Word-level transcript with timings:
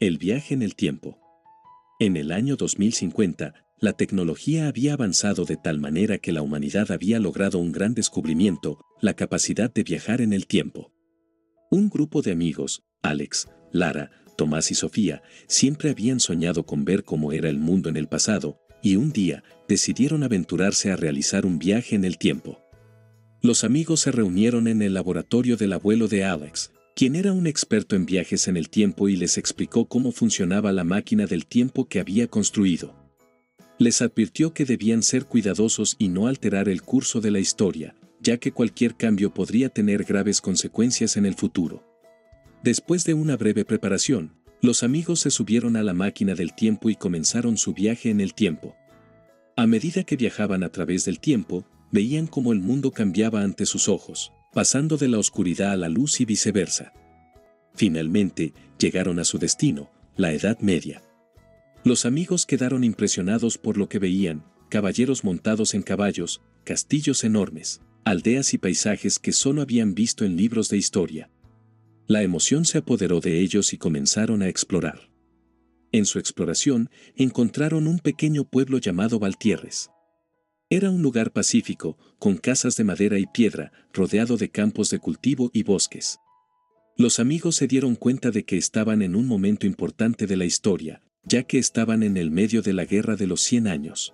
El 0.00 0.16
viaje 0.16 0.54
en 0.54 0.62
el 0.62 0.76
tiempo. 0.76 1.18
En 1.98 2.16
el 2.16 2.30
año 2.30 2.54
2050, 2.54 3.54
la 3.80 3.94
tecnología 3.94 4.68
había 4.68 4.92
avanzado 4.92 5.44
de 5.44 5.56
tal 5.56 5.80
manera 5.80 6.18
que 6.18 6.30
la 6.30 6.40
humanidad 6.40 6.92
había 6.92 7.18
logrado 7.18 7.58
un 7.58 7.72
gran 7.72 7.94
descubrimiento, 7.94 8.78
la 9.00 9.14
capacidad 9.14 9.74
de 9.74 9.82
viajar 9.82 10.20
en 10.20 10.32
el 10.32 10.46
tiempo. 10.46 10.92
Un 11.72 11.90
grupo 11.90 12.22
de 12.22 12.30
amigos, 12.30 12.84
Alex, 13.02 13.48
Lara, 13.72 14.12
Tomás 14.36 14.70
y 14.70 14.76
Sofía, 14.76 15.20
siempre 15.48 15.90
habían 15.90 16.20
soñado 16.20 16.64
con 16.64 16.84
ver 16.84 17.02
cómo 17.02 17.32
era 17.32 17.48
el 17.48 17.58
mundo 17.58 17.88
en 17.88 17.96
el 17.96 18.06
pasado, 18.06 18.60
y 18.80 18.94
un 18.94 19.10
día 19.10 19.42
decidieron 19.66 20.22
aventurarse 20.22 20.92
a 20.92 20.96
realizar 20.96 21.44
un 21.44 21.58
viaje 21.58 21.96
en 21.96 22.04
el 22.04 22.18
tiempo. 22.18 22.60
Los 23.42 23.64
amigos 23.64 23.98
se 23.98 24.12
reunieron 24.12 24.68
en 24.68 24.80
el 24.80 24.94
laboratorio 24.94 25.56
del 25.56 25.72
abuelo 25.72 26.06
de 26.06 26.22
Alex, 26.22 26.70
quien 26.98 27.14
era 27.14 27.32
un 27.32 27.46
experto 27.46 27.94
en 27.94 28.06
viajes 28.06 28.48
en 28.48 28.56
el 28.56 28.70
tiempo 28.70 29.08
y 29.08 29.14
les 29.14 29.38
explicó 29.38 29.84
cómo 29.84 30.10
funcionaba 30.10 30.72
la 30.72 30.82
máquina 30.82 31.26
del 31.26 31.46
tiempo 31.46 31.86
que 31.86 32.00
había 32.00 32.26
construido. 32.26 32.92
Les 33.78 34.02
advirtió 34.02 34.52
que 34.52 34.64
debían 34.64 35.04
ser 35.04 35.24
cuidadosos 35.24 35.94
y 36.00 36.08
no 36.08 36.26
alterar 36.26 36.68
el 36.68 36.82
curso 36.82 37.20
de 37.20 37.30
la 37.30 37.38
historia, 37.38 37.94
ya 38.20 38.38
que 38.38 38.50
cualquier 38.50 38.96
cambio 38.96 39.32
podría 39.32 39.68
tener 39.68 40.02
graves 40.02 40.40
consecuencias 40.40 41.16
en 41.16 41.24
el 41.24 41.36
futuro. 41.36 41.84
Después 42.64 43.04
de 43.04 43.14
una 43.14 43.36
breve 43.36 43.64
preparación, 43.64 44.32
los 44.60 44.82
amigos 44.82 45.20
se 45.20 45.30
subieron 45.30 45.76
a 45.76 45.84
la 45.84 45.94
máquina 45.94 46.34
del 46.34 46.52
tiempo 46.52 46.90
y 46.90 46.96
comenzaron 46.96 47.58
su 47.58 47.74
viaje 47.74 48.10
en 48.10 48.20
el 48.20 48.34
tiempo. 48.34 48.74
A 49.54 49.68
medida 49.68 50.02
que 50.02 50.16
viajaban 50.16 50.64
a 50.64 50.70
través 50.70 51.04
del 51.04 51.20
tiempo, 51.20 51.64
veían 51.92 52.26
cómo 52.26 52.52
el 52.52 52.58
mundo 52.58 52.90
cambiaba 52.90 53.42
ante 53.42 53.66
sus 53.66 53.88
ojos 53.88 54.32
pasando 54.52 54.96
de 54.96 55.08
la 55.08 55.18
oscuridad 55.18 55.72
a 55.72 55.76
la 55.76 55.88
luz 55.88 56.20
y 56.20 56.24
viceversa. 56.24 56.92
Finalmente, 57.74 58.54
llegaron 58.78 59.18
a 59.18 59.24
su 59.24 59.38
destino, 59.38 59.90
la 60.16 60.32
Edad 60.32 60.58
Media. 60.60 61.02
Los 61.84 62.06
amigos 62.06 62.44
quedaron 62.44 62.84
impresionados 62.84 63.56
por 63.58 63.76
lo 63.76 63.88
que 63.88 63.98
veían, 63.98 64.44
caballeros 64.68 65.24
montados 65.24 65.74
en 65.74 65.82
caballos, 65.82 66.42
castillos 66.64 67.24
enormes, 67.24 67.80
aldeas 68.04 68.52
y 68.54 68.58
paisajes 68.58 69.18
que 69.18 69.32
solo 69.32 69.62
habían 69.62 69.94
visto 69.94 70.24
en 70.24 70.36
libros 70.36 70.68
de 70.68 70.76
historia. 70.76 71.30
La 72.06 72.22
emoción 72.22 72.64
se 72.64 72.78
apoderó 72.78 73.20
de 73.20 73.40
ellos 73.40 73.72
y 73.72 73.78
comenzaron 73.78 74.42
a 74.42 74.48
explorar. 74.48 75.10
En 75.92 76.04
su 76.04 76.18
exploración, 76.18 76.90
encontraron 77.16 77.86
un 77.86 77.98
pequeño 77.98 78.44
pueblo 78.44 78.78
llamado 78.78 79.18
Valtierres. 79.18 79.90
Era 80.70 80.90
un 80.90 81.00
lugar 81.00 81.32
pacífico, 81.32 81.96
con 82.18 82.36
casas 82.36 82.76
de 82.76 82.84
madera 82.84 83.18
y 83.18 83.24
piedra, 83.24 83.72
rodeado 83.94 84.36
de 84.36 84.50
campos 84.50 84.90
de 84.90 84.98
cultivo 84.98 85.50
y 85.54 85.62
bosques. 85.62 86.18
Los 86.94 87.20
amigos 87.20 87.56
se 87.56 87.66
dieron 87.66 87.94
cuenta 87.94 88.30
de 88.30 88.44
que 88.44 88.58
estaban 88.58 89.00
en 89.00 89.16
un 89.16 89.26
momento 89.26 89.66
importante 89.66 90.26
de 90.26 90.36
la 90.36 90.44
historia, 90.44 91.00
ya 91.24 91.44
que 91.44 91.58
estaban 91.58 92.02
en 92.02 92.18
el 92.18 92.30
medio 92.30 92.60
de 92.60 92.74
la 92.74 92.84
Guerra 92.84 93.16
de 93.16 93.26
los 93.26 93.40
Cien 93.40 93.66
Años. 93.66 94.12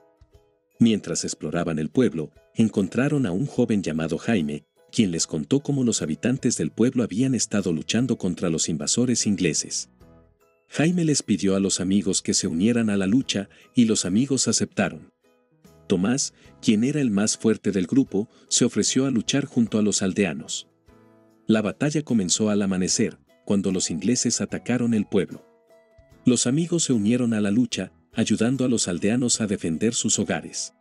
Mientras 0.79 1.25
exploraban 1.25 1.81
el 1.81 1.91
pueblo, 1.91 2.31
encontraron 2.55 3.27
a 3.27 3.33
un 3.33 3.47
joven 3.47 3.83
llamado 3.83 4.17
Jaime, 4.19 4.65
quien 4.93 5.11
les 5.11 5.27
contó 5.27 5.59
cómo 5.59 5.83
los 5.83 6.03
habitantes 6.03 6.57
del 6.57 6.71
pueblo 6.71 7.03
habían 7.03 7.35
estado 7.35 7.73
luchando 7.73 8.17
contra 8.17 8.49
los 8.49 8.69
invasores 8.69 9.27
ingleses. 9.27 9.89
Jaime 10.69 11.05
les 11.05 11.25
pidió 11.25 11.57
a 11.57 11.61
los 11.61 11.81
amigos 11.81 12.23
que 12.23 12.33
se 12.33 12.47
unieran 12.47 12.91
a 12.91 12.97
la 12.97 13.09
lucha 13.09 13.49
y 13.75 13.87
los 13.87 14.05
amigos 14.05 14.47
aceptaron. 14.47 15.14
Tomás, 15.87 16.35
quien 16.61 16.85
era 16.85 17.01
el 17.01 17.11
más 17.11 17.37
fuerte 17.37 17.71
del 17.71 17.87
grupo, 17.87 18.29
se 18.49 18.65
ofreció 18.65 19.07
a 19.07 19.11
luchar 19.11 19.45
junto 19.45 19.79
a 19.79 19.83
los 19.83 20.03
aldeanos. 20.03 20.69
La 21.47 21.63
batalla 21.63 22.03
comenzó 22.03 22.51
al 22.51 22.63
amanecer, 22.63 23.19
cuando 23.45 23.71
los 23.71 23.91
ingleses 23.91 24.41
atacaron 24.41 24.95
el 24.95 25.07
pueblo. 25.07 25.47
Los 26.25 26.47
amigos 26.47 26.85
se 26.85 26.95
unieron 26.95 27.35
a 27.35 27.41
la 27.41 27.51
lucha, 27.51 27.93
ayudando 28.15 28.65
a 28.65 28.69
los 28.69 28.89
aldeanos 28.89 29.41
a 29.41 29.47
defender 29.47 29.95
sus 29.95 30.19
hogares. 30.19 30.73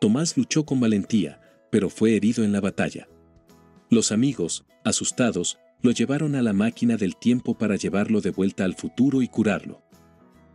Tomás 0.00 0.36
luchó 0.36 0.66
con 0.66 0.80
valentía, 0.80 1.40
pero 1.70 1.88
fue 1.88 2.14
herido 2.14 2.44
en 2.44 2.52
la 2.52 2.60
batalla. 2.60 3.08
Los 3.88 4.12
amigos, 4.12 4.66
asustados, 4.84 5.58
lo 5.82 5.92
llevaron 5.92 6.34
a 6.34 6.42
la 6.42 6.52
máquina 6.52 6.96
del 6.96 7.16
tiempo 7.16 7.56
para 7.56 7.76
llevarlo 7.76 8.20
de 8.20 8.30
vuelta 8.30 8.64
al 8.64 8.74
futuro 8.74 9.22
y 9.22 9.28
curarlo. 9.28 9.82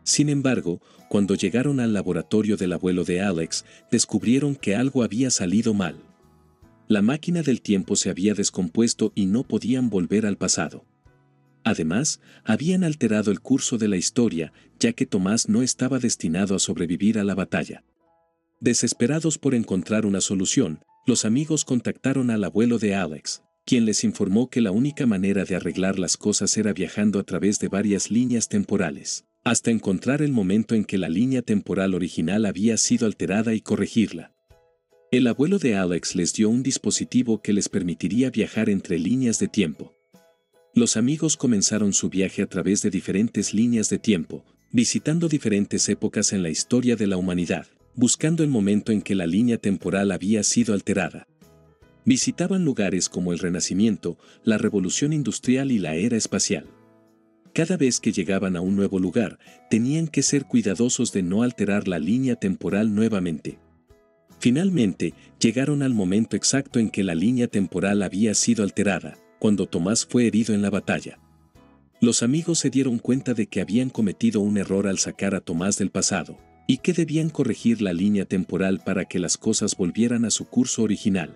Sin 0.04 0.30
embargo, 0.30 0.82
cuando 1.10 1.36
llegaron 1.36 1.80
al 1.80 1.94
laboratorio 1.94 2.58
del 2.58 2.74
abuelo 2.74 3.04
de 3.04 3.22
Alex, 3.22 3.66
descubrieron 3.92 4.56
que 4.56 4.76
algo 4.76 5.04
había 5.04 5.30
salido 5.30 5.74
mal. 5.74 5.96
La 6.88 7.02
máquina 7.02 7.42
del 7.42 7.62
tiempo 7.62 7.96
se 7.96 8.10
había 8.10 8.34
descompuesto 8.34 9.12
y 9.16 9.26
no 9.26 9.44
podían 9.44 9.90
volver 9.90 10.26
al 10.26 10.38
pasado. 10.38 10.86
Además, 11.64 12.20
habían 12.44 12.84
alterado 12.84 13.32
el 13.32 13.40
curso 13.40 13.78
de 13.78 13.88
la 13.88 13.98
historia, 13.98 14.52
ya 14.80 14.94
que 14.94 15.06
Tomás 15.06 15.48
no 15.48 15.62
estaba 15.62 16.00
destinado 16.00 16.56
a 16.56 16.60
sobrevivir 16.60 17.20
a 17.20 17.24
la 17.24 17.36
batalla. 17.36 17.84
Desesperados 18.60 19.38
por 19.38 19.54
encontrar 19.54 20.06
una 20.06 20.22
solución, 20.22 20.80
los 21.06 21.24
amigos 21.26 21.66
contactaron 21.66 22.32
al 22.32 22.44
abuelo 22.44 22.80
de 22.80 22.96
Alex, 22.96 23.44
quien 23.66 23.86
les 23.86 24.04
informó 24.04 24.50
que 24.50 24.62
la 24.62 24.72
única 24.72 25.06
manera 25.06 25.46
de 25.46 25.56
arreglar 25.56 26.00
las 26.00 26.18
cosas 26.18 26.58
era 26.58 26.74
viajando 26.74 27.20
a 27.20 27.24
través 27.24 27.60
de 27.60 27.68
varias 27.68 28.10
líneas 28.10 28.50
temporales 28.50 29.26
hasta 29.44 29.72
encontrar 29.72 30.22
el 30.22 30.32
momento 30.32 30.76
en 30.76 30.86
que 30.86 30.98
la 30.98 31.10
línea 31.10 31.42
temporal 31.42 31.94
original 31.96 32.46
había 32.46 32.78
sido 32.78 33.06
alterada 33.08 33.54
y 33.54 33.62
corregirla. 33.62 34.34
El 35.12 35.28
abuelo 35.28 35.58
de 35.58 35.76
Alex 35.76 36.16
les 36.16 36.34
dio 36.34 36.50
un 36.50 36.64
dispositivo 36.64 37.42
que 37.42 37.52
les 37.52 37.68
permitiría 37.68 38.30
viajar 38.30 38.70
entre 38.70 39.00
líneas 39.00 39.40
de 39.40 39.48
tiempo. 39.48 39.94
Los 40.74 40.96
amigos 40.96 41.36
comenzaron 41.36 41.92
su 41.92 42.10
viaje 42.10 42.44
a 42.44 42.48
través 42.48 42.82
de 42.82 42.92
diferentes 42.92 43.54
líneas 43.54 43.90
de 43.90 44.00
tiempo, 44.00 44.46
visitando 44.72 45.28
diferentes 45.28 45.90
épocas 45.90 46.32
en 46.32 46.44
la 46.44 46.50
historia 46.50 46.96
de 46.96 47.08
la 47.08 47.18
humanidad, 47.18 47.68
buscando 47.94 48.44
el 48.44 48.50
momento 48.50 48.94
en 48.94 49.02
que 49.02 49.16
la 49.16 49.28
línea 49.28 49.58
temporal 49.58 50.12
había 50.12 50.44
sido 50.44 50.74
alterada. 50.74 51.28
Visitaban 52.06 52.64
lugares 52.64 53.10
como 53.10 53.34
el 53.34 53.40
Renacimiento, 53.40 54.18
la 54.44 54.58
Revolución 54.58 55.12
Industrial 55.12 55.72
y 55.72 55.80
la 55.80 55.96
Era 55.96 56.16
Espacial. 56.16 56.68
Cada 57.54 57.76
vez 57.76 58.00
que 58.00 58.14
llegaban 58.14 58.56
a 58.56 58.62
un 58.62 58.78
nuevo 58.78 58.98
lugar, 58.98 59.38
tenían 59.70 60.08
que 60.08 60.24
ser 60.24 60.46
cuidadosos 60.46 61.12
de 61.12 61.22
no 61.22 61.44
alterar 61.44 61.88
la 61.88 62.00
línea 62.00 62.36
temporal 62.36 62.96
nuevamente. 62.96 63.60
Finalmente, 64.40 65.14
llegaron 65.40 65.84
al 65.84 65.94
momento 65.94 66.36
exacto 66.38 66.80
en 66.80 66.90
que 66.90 67.04
la 67.04 67.14
línea 67.14 67.48
temporal 67.48 68.04
había 68.04 68.34
sido 68.36 68.64
alterada, 68.64 69.18
cuando 69.38 69.68
Tomás 69.68 70.06
fue 70.06 70.28
herido 70.28 70.56
en 70.56 70.62
la 70.62 70.70
batalla. 70.70 71.20
Los 72.00 72.24
amigos 72.24 72.60
se 72.60 72.70
dieron 72.70 73.00
cuenta 73.00 73.34
de 73.34 73.48
que 73.48 73.62
habían 73.62 73.90
cometido 73.90 74.40
un 74.40 74.58
error 74.58 74.88
al 74.88 74.98
sacar 74.98 75.36
a 75.36 75.42
Tomás 75.42 75.78
del 75.78 75.92
pasado, 75.92 76.38
y 76.68 76.78
que 76.78 76.94
debían 76.94 77.30
corregir 77.30 77.82
la 77.82 77.92
línea 77.92 78.26
temporal 78.26 78.80
para 78.84 79.06
que 79.06 79.20
las 79.20 79.38
cosas 79.38 79.76
volvieran 79.76 80.24
a 80.24 80.32
su 80.32 80.46
curso 80.46 80.84
original. 80.84 81.36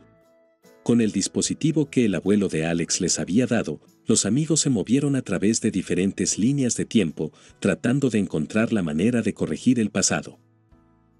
Con 0.85 1.01
el 1.01 1.11
dispositivo 1.11 1.89
que 1.89 2.05
el 2.05 2.13
abuelo 2.13 2.47
de 2.47 2.67
Alex 2.67 3.01
les 3.01 3.17
había 3.17 3.47
dado, 3.47 3.81
los 4.05 4.27
amigos 4.27 4.59
se 4.59 4.69
movieron 4.69 5.15
a 5.15 5.23
través 5.23 5.59
de 5.59 5.71
diferentes 5.71 6.37
líneas 6.37 6.77
de 6.77 6.85
tiempo, 6.85 7.33
tratando 7.59 8.11
de 8.11 8.19
encontrar 8.19 8.71
la 8.71 8.83
manera 8.83 9.23
de 9.23 9.33
corregir 9.33 9.79
el 9.79 9.89
pasado. 9.89 10.37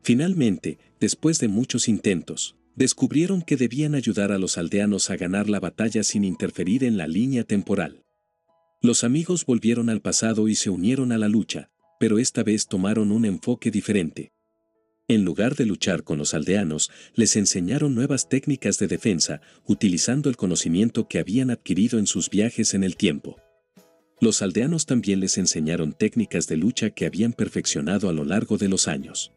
Finalmente, 0.04 0.78
después 1.00 1.40
de 1.40 1.48
muchos 1.48 1.88
intentos, 1.88 2.56
descubrieron 2.75 3.42
que 3.42 3.58
debían 3.58 3.96
ayudar 3.96 4.31
a 4.31 4.38
los 4.38 4.59
aldeanos 4.59 5.09
a 5.09 5.16
ganar 5.16 5.50
la 5.50 5.59
batalla 5.59 6.04
sin 6.04 6.25
interferir 6.25 6.84
en 6.84 6.96
la 6.96 7.08
línea 7.08 7.44
temporal. 7.44 8.04
Los 8.84 9.04
amigos 9.04 9.48
volvieron 9.48 9.90
al 9.90 10.00
pasado 10.00 10.48
y 10.48 10.54
se 10.54 10.70
unieron 10.70 11.12
a 11.12 11.18
la 11.18 11.28
lucha, 11.28 11.72
pero 12.00 12.20
esta 12.20 12.44
vez 12.44 12.68
tomaron 12.68 13.12
un 13.12 13.25
enfoque 13.25 13.72
diferente. 13.72 14.34
En 15.08 15.24
lugar 15.24 15.56
de 15.56 15.68
luchar 15.68 16.04
con 16.04 16.18
los 16.18 16.34
aldeanos, 16.34 16.90
les 17.14 17.36
enseñaron 17.36 17.94
nuevas 17.94 18.28
técnicas 18.28 18.80
de 18.80 18.88
defensa, 18.88 19.40
utilizando 19.64 20.30
el 20.30 20.36
conocimiento 20.36 21.08
que 21.08 21.20
habían 21.20 21.52
adquirido 21.52 22.00
en 22.00 22.08
sus 22.08 22.32
viajes 22.32 22.74
en 22.74 22.84
el 22.84 22.96
tiempo. 22.96 23.40
Los 24.20 24.42
aldeanos 24.42 24.88
también 24.88 25.20
les 25.20 25.38
enseñaron 25.38 25.94
técnicas 25.94 26.48
de 26.48 26.57
lucha 26.57 26.90
que 26.90 27.06
habían 27.06 27.34
perfeccionado 27.34 28.10
a 28.10 28.13
lo 28.13 28.25
largo 28.25 28.57
de 28.57 28.68
los 28.68 28.88
años. 28.88 29.31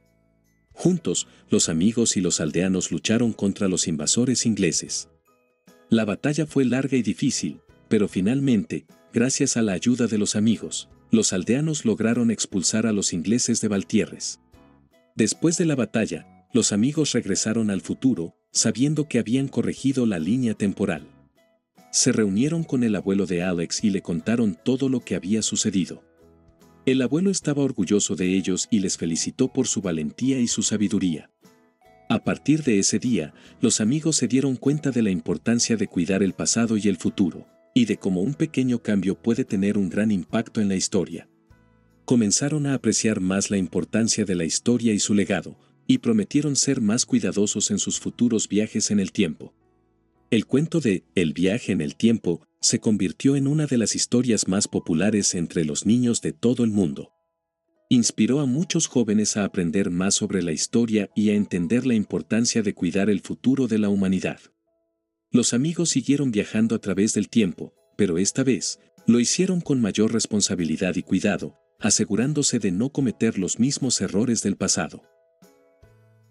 Juntos, 0.73 1.27
los 1.51 1.69
amigos 1.69 2.17
y 2.17 2.23
los 2.23 2.41
aldeanos 2.41 2.91
lucharon 2.91 3.35
contra 3.35 3.69
los 3.69 3.89
invasores 3.89 4.47
ingleses. 4.47 5.11
La 5.91 6.07
batalla 6.07 6.47
fue 6.47 6.65
larga 6.65 6.97
y 6.97 7.03
difícil, 7.03 7.61
pero 7.89 8.09
finalmente, 8.09 8.87
gracias 9.13 9.59
a 9.59 9.63
la 9.63 9.73
ayuda 9.73 10.07
de 10.07 10.17
los 10.17 10.35
amigos, 10.35 10.89
los 11.11 11.35
aldeanos 11.35 11.85
lograron 11.85 12.31
expulsar 12.31 12.87
a 12.87 12.93
los 12.93 13.13
ingleses 13.13 13.61
de 13.61 13.69
Valtierres. 13.69 14.41
Después 15.19 15.59
de 15.59 15.67
la 15.67 15.75
batalla, 15.75 16.47
los 16.53 16.71
amigos 16.71 17.11
regresaron 17.11 17.71
al 17.71 17.81
futuro, 17.81 18.37
sabiendo 18.53 19.09
que 19.09 19.19
habían 19.19 19.49
corregido 19.49 20.07
la 20.07 20.21
línea 20.21 20.55
temporal. 20.55 21.09
Se 21.91 22.13
reunieron 22.13 22.63
con 22.63 22.85
el 22.85 22.95
abuelo 22.95 23.27
de 23.27 23.43
Alex 23.43 23.83
y 23.83 23.91
le 23.91 24.01
contaron 24.01 24.57
todo 24.65 24.89
lo 24.89 25.01
que 25.01 25.17
había 25.17 25.43
sucedido. 25.43 26.05
El 26.87 27.03
abuelo 27.03 27.33
estaba 27.33 27.65
orgulloso 27.65 28.15
de 28.15 28.37
ellos 28.37 28.69
y 28.71 28.79
les 28.79 28.97
felicitó 28.97 29.53
por 29.53 29.67
su 29.67 29.83
valentía 29.83 30.39
y 30.39 30.47
su 30.47 30.63
sabiduría. 30.63 31.33
A 32.09 32.23
partir 32.23 32.63
de 32.63 32.79
ese 32.79 33.01
día, 33.01 33.35
los 33.61 33.81
amigos 33.81 34.15
se 34.15 34.29
dieron 34.29 34.55
cuenta 34.55 34.93
de 34.93 35.03
la 35.03 35.11
importancia 35.11 35.77
de 35.77 35.89
cuidar 35.89 36.23
el 36.23 36.33
pasado 36.33 36.77
y 36.77 36.87
el 36.87 36.97
futuro, 36.97 37.45
y 37.75 37.87
de 37.87 37.97
cómo 37.97 38.23
un 38.23 38.35
pequeño 38.35 38.85
cambio 38.85 39.21
puede 39.21 39.45
tener 39.45 39.79
un 39.79 39.89
gran 39.89 40.13
impacto 40.13 40.61
en 40.61 40.69
la 40.69 40.77
historia. 40.77 41.29
Comenzaron 42.09 42.67
a 42.67 42.73
apreciar 42.73 43.21
más 43.21 43.51
la 43.51 43.59
importancia 43.59 44.25
de 44.25 44.35
la 44.35 44.47
historia 44.47 44.95
y 44.95 44.99
su 44.99 45.13
legado, 45.13 45.59
y 45.87 45.99
prometieron 45.99 46.57
ser 46.57 46.81
más 46.81 47.05
cuidadosos 47.05 47.71
en 47.71 47.79
sus 47.79 48.01
futuros 48.01 48.49
viajes 48.49 48.91
en 48.91 48.99
el 48.99 49.13
tiempo. 49.13 49.53
El 50.31 50.47
cuento 50.47 50.81
de 50.81 51.05
El 51.15 51.35
viaje 51.35 51.71
en 51.71 51.83
el 51.83 51.97
tiempo 51.97 52.41
se 52.63 52.79
convirtió 52.79 53.37
en 53.37 53.47
una 53.47 53.67
de 53.67 53.77
las 53.77 53.95
historias 53.95 54.49
más 54.49 54.69
populares 54.69 55.35
entre 55.35 55.67
los 55.67 55.85
niños 55.85 56.23
de 56.23 56.33
todo 56.33 56.65
el 56.65 56.71
mundo. 56.71 57.13
Inspiró 57.91 58.41
a 58.41 58.47
muchos 58.47 58.87
jóvenes 58.87 59.37
a 59.37 59.45
aprender 59.45 59.91
más 59.91 60.15
sobre 60.15 60.43
la 60.43 60.53
historia 60.53 61.11
y 61.15 61.29
a 61.29 61.35
entender 61.35 61.85
la 61.85 61.95
importancia 61.95 62.63
de 62.63 62.73
cuidar 62.73 63.11
el 63.11 63.21
futuro 63.21 63.69
de 63.69 63.81
la 63.81 63.91
humanidad. 63.91 64.41
Los 65.31 65.53
amigos 65.53 65.91
siguieron 65.91 66.31
viajando 66.31 66.75
a 66.75 66.79
través 66.79 67.13
del 67.13 67.29
tiempo, 67.29 67.75
pero 67.99 68.17
esta 68.17 68.45
vez, 68.45 68.81
lo 69.07 69.21
hicieron 69.21 69.61
con 69.61 69.83
mayor 69.83 70.15
responsabilidad 70.15 70.97
y 70.97 71.03
cuidado, 71.03 71.59
asegurándose 71.79 72.59
de 72.59 72.73
no 72.73 72.91
cometer 72.91 73.39
los 73.39 73.59
mismos 73.59 74.01
errores 74.01 74.43
del 74.43 74.57
pasado. 74.57 75.18